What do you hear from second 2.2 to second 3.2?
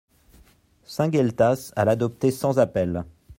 sans appel.